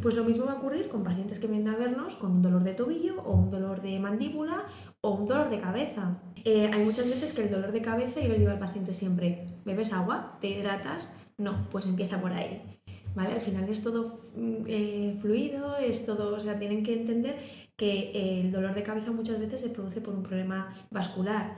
[0.00, 2.64] Pues lo mismo va a ocurrir con pacientes que vienen a vernos con un dolor
[2.64, 4.64] de tobillo o un dolor de mandíbula
[5.02, 6.18] o un dolor de cabeza.
[6.44, 9.46] Eh, hay muchas veces que el dolor de cabeza, yo le digo al paciente siempre,
[9.64, 10.38] ¿bebes agua?
[10.40, 11.18] ¿Te hidratas?
[11.36, 12.80] No, pues empieza por ahí.
[13.14, 13.34] ¿Vale?
[13.34, 14.18] Al final es todo
[14.66, 17.36] eh, fluido, es todo, o sea, tienen que entender
[17.76, 21.56] que el dolor de cabeza muchas veces se produce por un problema vascular.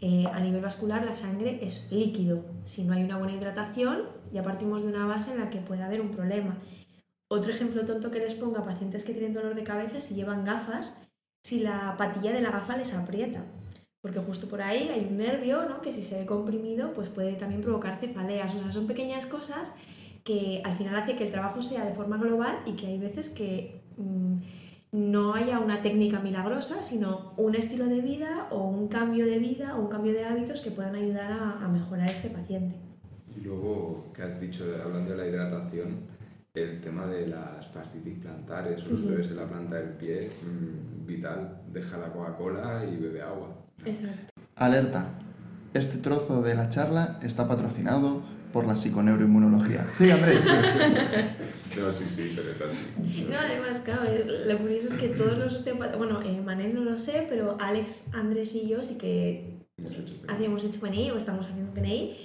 [0.00, 2.44] Eh, a nivel vascular la sangre es líquido.
[2.64, 5.82] Si no hay una buena hidratación, ya partimos de una base en la que puede
[5.82, 6.58] haber un problema.
[7.32, 10.44] Otro ejemplo tonto que les ponga a pacientes que tienen dolor de cabeza si llevan
[10.44, 11.08] gafas,
[11.42, 13.42] si la patilla de la gafa les aprieta.
[14.02, 15.80] Porque justo por ahí hay un nervio ¿no?
[15.80, 18.54] que si se ve comprimido pues puede también provocar cefaleas.
[18.54, 19.72] O sea, son pequeñas cosas
[20.24, 23.30] que al final hace que el trabajo sea de forma global y que hay veces
[23.30, 24.36] que mmm,
[24.92, 29.74] no haya una técnica milagrosa, sino un estilo de vida o un cambio de vida
[29.74, 32.76] o un cambio de hábitos que puedan ayudar a, mejorar este paciente.
[33.34, 36.11] Y luego, que has dicho, hablando de la hidratación,
[36.54, 41.62] el tema de las fascitis plantares, los dolores en la planta del pie, mmm, vital.
[41.72, 43.56] Deja la Coca-Cola y bebe agua.
[43.84, 44.32] Exacto.
[44.56, 45.18] Alerta.
[45.72, 49.88] Este trozo de la charla está patrocinado por la psiconeuroinmunología.
[49.94, 50.44] Sí, Andrés.
[51.78, 53.26] no, sí, sí, pero es así.
[53.30, 54.02] No, además, claro,
[54.46, 58.12] lo curioso es que todos los osteopatas, bueno, eh, Manel no lo sé, pero Alex,
[58.12, 62.16] Andrés y yo sí que Hemos hecho hacemos hecho PNI o estamos haciendo PNI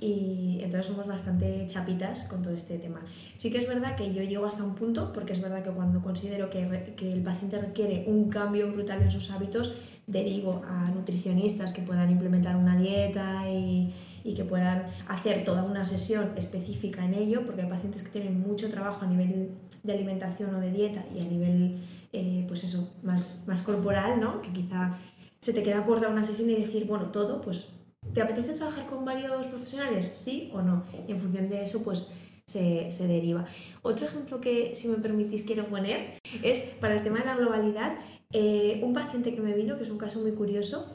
[0.00, 3.00] y entonces somos bastante chapitas con todo este tema.
[3.36, 6.02] Sí que es verdad que yo llego hasta un punto, porque es verdad que cuando
[6.02, 9.74] considero que, que el paciente requiere un cambio brutal en sus hábitos,
[10.06, 15.84] derivo a nutricionistas que puedan implementar una dieta y, y, que puedan hacer toda una
[15.84, 19.50] sesión específica en ello, porque hay pacientes que tienen mucho trabajo a nivel
[19.82, 24.40] de alimentación o de dieta y a nivel, eh, pues eso, más, más corporal, ¿no?
[24.40, 24.96] Que quizá
[25.40, 27.66] se te queda corta una sesión y decir, bueno, todo, pues
[28.14, 30.10] ¿Te apetece trabajar con varios profesionales?
[30.14, 30.84] ¿Sí o no?
[31.06, 32.10] Y en función de eso, pues
[32.46, 33.46] se, se, deriva.
[33.82, 37.96] Otro ejemplo que, si me permitís, quiero poner es para el tema de la globalidad.
[38.32, 40.86] Eh, un paciente que me vino, que es un caso muy curioso,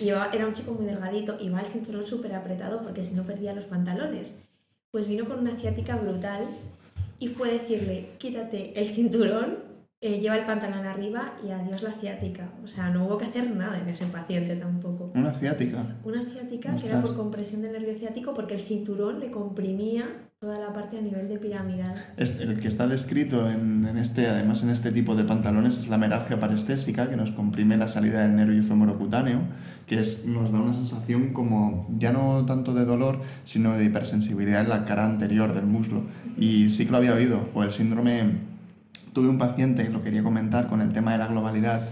[0.00, 3.66] era un chico muy delgadito, iba el cinturón súper apretado porque si no perdía los
[3.66, 4.44] pantalones.
[4.90, 6.46] Pues vino con una ciática brutal
[7.18, 9.71] y fue decirle, quítate el cinturón
[10.04, 12.50] eh, lleva el pantalón arriba y adiós la ciática.
[12.64, 15.12] O sea, no hubo que hacer nada en ese paciente tampoco.
[15.14, 15.86] ¿Una ciática?
[16.02, 16.82] Una ciática Ostras.
[16.82, 20.98] que era por compresión del nervio ciático porque el cinturón le comprimía toda la parte
[20.98, 21.94] a nivel de piramidal.
[22.16, 25.86] Este, el que está descrito en, en, este, además en este tipo de pantalones es
[25.86, 29.38] la meralgia parestésica, que nos comprime la salida del nervio femorocutáneo,
[29.86, 34.62] que es, nos da una sensación como ya no tanto de dolor, sino de hipersensibilidad
[34.62, 36.02] en la cara anterior del muslo.
[36.36, 38.50] Y sí que lo había oído, o el síndrome
[39.12, 41.82] tuve un paciente, lo quería comentar con el tema de la globalidad,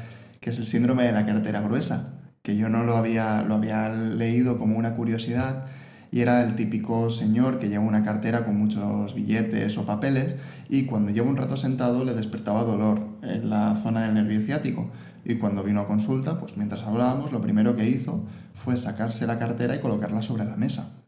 [0.40, 3.88] que es el síndrome de la cartera gruesa, que yo no lo había, lo había
[3.88, 5.66] leído como una curiosidad
[6.12, 10.37] y era el típico señor que lleva una cartera con muchos billetes o papeles
[10.68, 14.90] y cuando lleva un rato sentado le despertaba dolor en la zona del nervio ciático.
[15.24, 19.38] Y cuando vino a consulta, pues mientras hablábamos, lo primero que hizo fue sacarse la
[19.38, 21.04] cartera y colocarla sobre la mesa.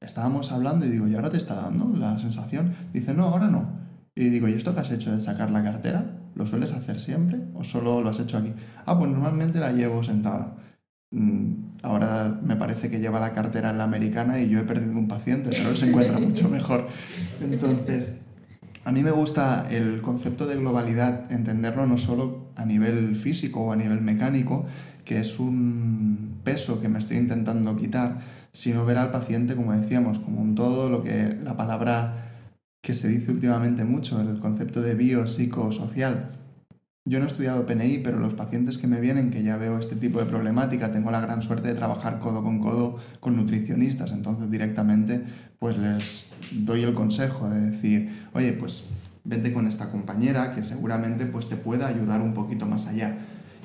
[0.00, 2.74] Estábamos hablando y digo, ¿y ahora te está dando la sensación?
[2.92, 3.81] Dice, no, ahora no.
[4.14, 6.04] Y digo, ¿y esto que has hecho de sacar la cartera?
[6.34, 8.52] ¿Lo sueles hacer siempre o solo lo has hecho aquí?
[8.84, 10.56] Ah, pues normalmente la llevo sentada.
[11.10, 14.92] Mm, ahora me parece que lleva la cartera en la americana y yo he perdido
[14.98, 16.88] un paciente, pero él se encuentra mucho mejor.
[17.40, 18.16] Entonces,
[18.84, 23.72] a mí me gusta el concepto de globalidad, entenderlo no solo a nivel físico o
[23.72, 24.66] a nivel mecánico,
[25.04, 28.20] que es un peso que me estoy intentando quitar,
[28.52, 32.21] sino ver al paciente, como decíamos, como un todo, lo que la palabra
[32.82, 36.32] que se dice últimamente mucho, el concepto de biopsicosocial,
[37.04, 39.96] yo no he estudiado PNI, pero los pacientes que me vienen, que ya veo este
[39.96, 44.50] tipo de problemática, tengo la gran suerte de trabajar codo con codo con nutricionistas, entonces
[44.50, 45.22] directamente
[45.58, 48.84] pues les doy el consejo de decir, oye, pues
[49.24, 53.16] vente con esta compañera que seguramente pues te pueda ayudar un poquito más allá.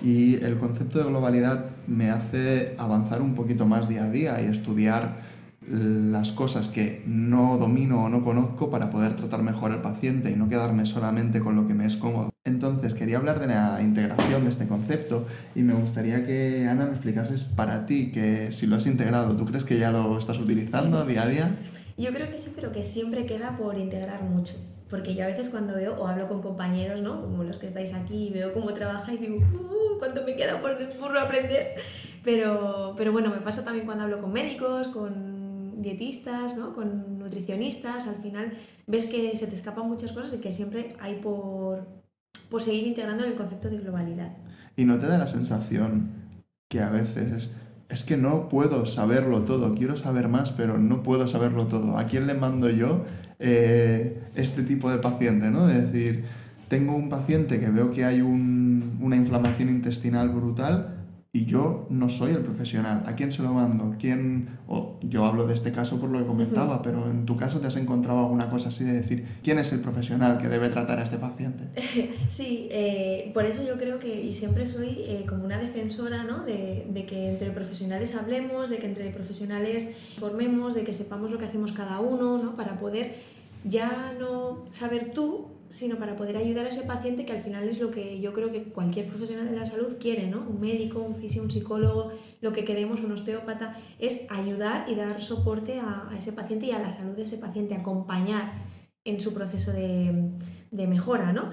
[0.04, 4.46] Y el concepto de globalidad me hace avanzar un poquito más día a día y
[4.46, 5.27] estudiar
[5.70, 10.36] las cosas que no domino o no conozco para poder tratar mejor al paciente y
[10.36, 12.30] no quedarme solamente con lo que me es cómodo.
[12.46, 15.26] Entonces, quería hablar de la integración de este concepto
[15.56, 19.46] y me gustaría que Ana me explicases para ti que si lo has integrado, ¿tú
[19.46, 21.56] crees que ya lo estás utilizando día a día?
[21.98, 24.54] Yo creo que sí, pero que siempre queda por integrar mucho.
[24.90, 27.22] Porque yo a veces cuando veo o hablo con compañeros, ¿no?
[27.22, 30.78] Como los que estáis aquí, y veo cómo trabajáis, digo, uh, ¿cuánto me queda por,
[30.92, 31.76] por aprender?
[32.24, 35.37] Pero, pero bueno, me pasa también cuando hablo con médicos, con
[35.82, 36.74] dietistas, ¿no?
[36.74, 38.54] con nutricionistas, al final
[38.88, 41.88] ves que se te escapan muchas cosas y que siempre hay por,
[42.50, 44.38] por seguir integrando el concepto de globalidad.
[44.76, 46.12] Y no te da la sensación
[46.70, 47.52] que a veces es,
[47.90, 51.98] es que no puedo saberlo todo, quiero saber más, pero no puedo saberlo todo.
[51.98, 53.06] ¿A quién le mando yo
[53.40, 55.50] eh, este tipo de paciente?
[55.50, 55.70] ¿no?
[55.70, 56.26] Es decir,
[56.68, 60.97] tengo un paciente que veo que hay una inflamación intestinal brutal,
[61.38, 63.04] y yo no soy el profesional.
[63.06, 63.96] ¿A quién se lo mando?
[64.00, 64.58] ¿Quién?
[64.68, 67.68] O yo hablo de este caso por lo que comentaba, pero en tu caso te
[67.68, 71.04] has encontrado alguna cosa así de decir, ¿quién es el profesional que debe tratar a
[71.04, 71.66] este paciente?
[72.28, 76.44] Sí, eh, por eso yo creo que, y siempre soy eh, como una defensora, ¿no?
[76.44, 81.38] De, de, que entre profesionales hablemos, de que entre profesionales formemos, de que sepamos lo
[81.38, 82.56] que hacemos cada uno, ¿no?
[82.56, 83.16] Para poder
[83.64, 87.80] ya no saber tú sino para poder ayudar a ese paciente que al final es
[87.80, 90.46] lo que yo creo que cualquier profesional de la salud quiere, ¿no?
[90.48, 95.22] Un médico, un fisio, un psicólogo, lo que queremos, un osteópata, es ayudar y dar
[95.22, 98.54] soporte a, ese paciente y a la salud de ese paciente, acompañar
[99.04, 100.32] en su proceso de,
[100.72, 101.52] mejora, ¿no?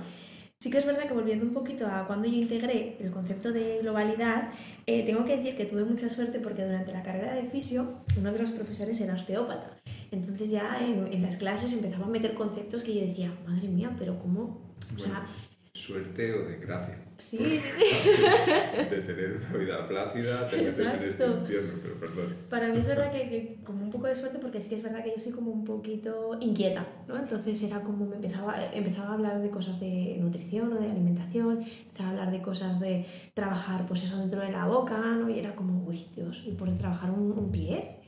[0.61, 3.79] Sí que es verdad que volviendo un poquito a cuando yo integré el concepto de
[3.83, 4.51] globalidad,
[4.87, 8.33] eh, tengo que decir que tuve mucha suerte porque durante la carrera de fisio uno
[8.33, 9.79] de los profesores era osteópata.
[10.15, 14.19] Entonces ya en, las clases empezaba a meter conceptos que yo decía, madre mía, pero
[14.19, 14.63] ¿cómo?
[14.97, 15.27] O sea,
[15.73, 17.01] suerte o desgracia.
[17.19, 18.23] Sí, sí, sí.
[18.91, 22.35] De tener una vida plácida, te metes en este infierno, pero perdón.
[22.51, 25.05] Para mí es verdad que, como un poco de suerte, porque sí que es verdad
[25.05, 27.17] que yo soy como un poquito inquieta, ¿no?
[27.17, 31.63] Entonces era como me empezaba, empezaba a hablar de cosas de nutrición o de alimentación,
[31.63, 35.31] empezaba a hablar de cosas de trabajar, pues eso dentro de la boca, ¿no?
[35.31, 38.04] Y era como, uy, Dios, ¿y por trabajar un, un pie?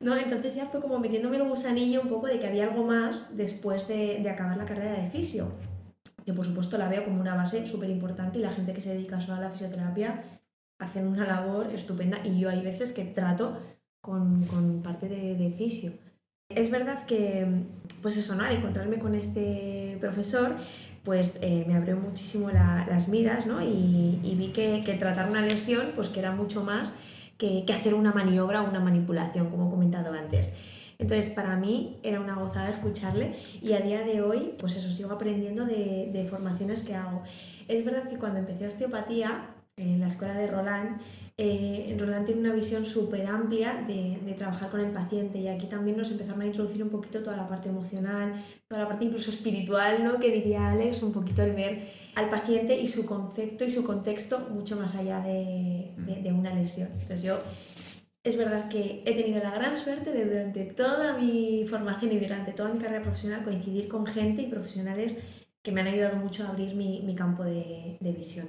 [0.00, 0.16] ¿No?
[0.16, 3.88] Entonces ya fue como metiéndome el gusanillo un poco de que había algo más después
[3.88, 5.52] de, de acabar la carrera de fisio.
[6.24, 8.94] Que por supuesto la veo como una base súper importante y la gente que se
[8.94, 10.24] dedica solo a la fisioterapia
[10.78, 13.58] hacen una labor estupenda y yo hay veces que trato
[14.00, 15.92] con, con parte de, fisio.
[16.48, 17.46] Es verdad que,
[18.02, 18.44] pues eso, ¿no?
[18.44, 20.54] Al encontrarme con este profesor,
[21.02, 23.62] pues eh, me abrió muchísimo las miras, ¿no?
[23.62, 26.96] Y, y vi que, que tratar una lesión, pues que era mucho más
[27.38, 30.56] que, hacer una maniobra o una manipulación, como he comentado antes.
[30.98, 35.12] Entonces, para mí era una gozada escucharle y a día de hoy, pues eso, sigo
[35.12, 37.22] aprendiendo de, de formaciones que hago.
[37.68, 41.00] Es verdad que cuando empecé osteopatía, en la escuela de Roland,
[41.38, 45.96] eh, Roland tiene una visión súper amplia de, trabajar con el paciente y aquí también
[45.96, 50.02] nos empezaron a introducir un poquito toda la parte emocional, toda la parte incluso espiritual,
[50.02, 50.18] ¿no?
[50.18, 54.48] que diría Alex, un poquito el ver al paciente y su concepto y su contexto
[54.50, 55.94] mucho más allá de,
[56.32, 56.88] una lesión.
[56.92, 57.38] Entonces yo
[58.22, 62.52] es verdad que he tenido la gran suerte de durante toda mi formación y durante
[62.52, 65.22] toda mi carrera profesional coincidir con gente y profesionales
[65.62, 68.48] que me han ayudado mucho a abrir mi, campo de visión.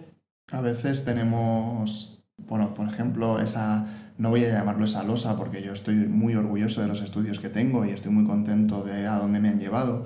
[0.52, 5.74] A veces tenemos bueno, por ejemplo, esa, no voy a llamarlo esa losa porque yo
[5.74, 9.40] estoy muy orgulloso de los estudios que tengo y estoy muy contento de a dónde
[9.40, 10.06] me han llevado,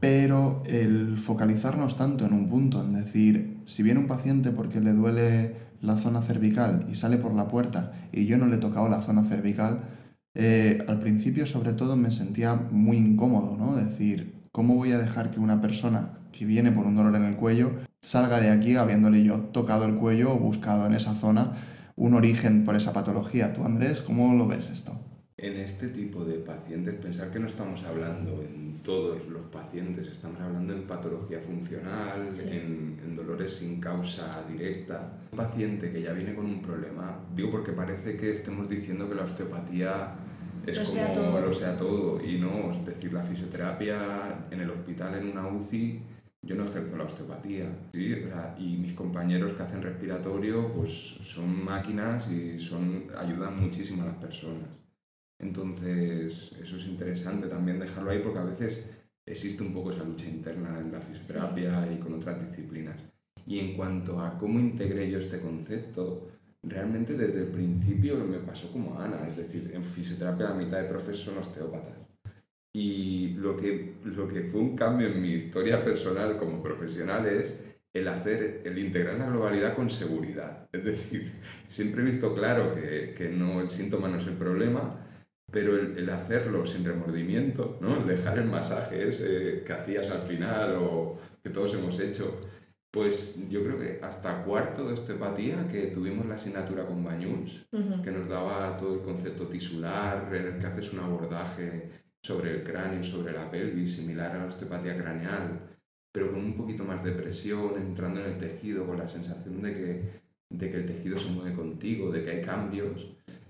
[0.00, 4.92] pero el focalizarnos tanto en un punto, en decir, si viene un paciente porque le
[4.92, 8.88] duele la zona cervical y sale por la puerta y yo no le he tocado
[8.88, 9.82] la zona cervical,
[10.34, 13.74] eh, al principio sobre todo me sentía muy incómodo, ¿no?
[13.74, 17.36] Decir, ¿cómo voy a dejar que una persona que viene por un dolor en el
[17.36, 17.72] cuello
[18.06, 21.52] salga de aquí habiéndole yo tocado el cuello o buscado en esa zona
[21.96, 23.52] un origen por esa patología?
[23.52, 24.92] Tú, Andrés, ¿cómo lo ves esto?
[25.36, 30.40] En este tipo de pacientes, pensar que no estamos hablando en todos los pacientes, estamos
[30.40, 35.18] hablando en patología funcional, en, en, dolores sin causa directa.
[35.32, 39.16] Un paciente que ya viene con un problema, digo porque parece que estemos diciendo que
[39.16, 40.14] la osteopatía
[40.64, 41.40] es como todo.
[41.40, 46.02] lo sea todo, y no, es decir, la fisioterapia en el hospital, en una UCI,
[46.46, 48.14] yo no ejerzo la osteopatía, ¿sí?
[48.58, 50.90] y mis compañeros que hacen respiratorio, pues
[51.22, 54.68] son máquinas y son, ayudan muchísimo a las personas.
[55.38, 58.84] Entonces, eso es interesante también dejarlo ahí porque a veces
[59.26, 62.96] existe un poco esa lucha interna en la fisioterapia y con otras disciplinas.
[63.44, 66.30] Y en cuanto a cómo integré yo este concepto,
[66.62, 70.80] realmente desde el principio me pasó como a Ana, es decir, en fisioterapia la mitad
[70.80, 72.05] de profes son osteópatas.
[72.76, 77.58] Y lo que, lo que fue un cambio en mi historia personal como profesional es
[77.94, 80.68] el hacer, el integrar la globalidad con seguridad.
[80.72, 81.32] Es decir,
[81.68, 84.94] siempre he visto claro que, que no, el síntoma no es el problema,
[85.50, 87.96] pero el, hacerlo sin remordimiento, ¿no?
[87.96, 92.42] el dejar el masaje ese que hacías al final o que todos hemos hecho,
[92.90, 97.68] pues yo creo que hasta cuarto de osteopatía, que tuvimos la asignatura con Bañuls,
[98.04, 102.64] que nos daba todo el concepto tisular, en el que haces un abordaje sobre el
[102.64, 105.60] cráneo, sobre la pelvis, similar a la osteopatía craneal,
[106.12, 109.74] pero con un poquito más de presión, entrando en el tejido, con la sensación de
[109.74, 110.02] que,
[110.50, 113.06] de que el tejido se mueve contigo, de que hay cambios.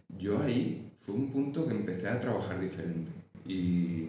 [0.08, 3.10] Yo ahí fue un punto que empecé a trabajar diferente.
[3.46, 4.08] Y,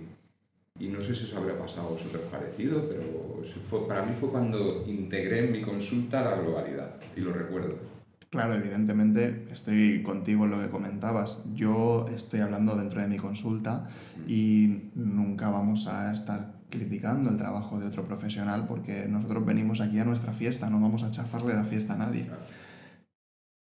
[0.80, 4.30] y no sé si eso habrá pasado a vosotros parecido, pero fue, para mí fue
[4.30, 7.97] cuando integré en mi consulta la globalidad, y lo recuerdo.
[8.30, 11.44] Claro, evidentemente estoy contigo en lo que comentabas.
[11.54, 13.88] Yo estoy hablando dentro de mi consulta
[14.28, 20.00] y nunca vamos a estar criticando el trabajo de otro profesional porque nosotros venimos aquí
[20.00, 22.30] a nuestra fiesta, no vamos a chafarle la fiesta a nadie.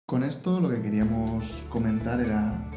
[0.07, 2.71] Con esto lo que queríamos comentar era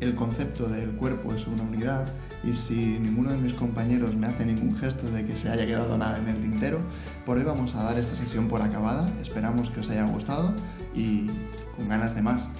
[0.00, 2.12] el concepto del cuerpo es una unidad
[2.46, 5.96] y si ninguno de mis compañeros me hace ningún gesto de que se haya quedado
[5.96, 6.80] nada en el tintero,
[7.24, 9.08] por hoy vamos a dar esta sesión por acabada.
[9.20, 10.52] Esperamos que os haya gustado
[10.94, 11.28] y
[11.76, 12.50] con ganas de más.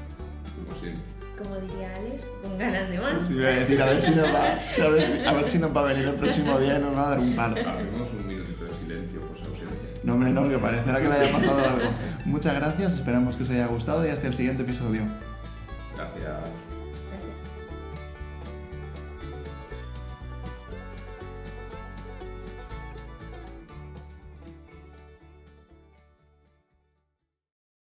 [1.36, 3.26] Como diría Alex, con ganas de más.
[3.26, 5.80] Sí, a decir, a ver si nos va a, ver, a ver si nos va
[5.80, 7.56] a venir el próximo día y nos va a dar un palo.
[7.56, 9.68] Hacemos un minutito de silencio por su ausencia.
[10.04, 11.90] No, hombre, no, que parecerá que le haya pasado algo.
[12.24, 15.02] Muchas gracias, esperamos que os haya gustado y hasta el siguiente episodio.
[15.96, 16.63] Gracias.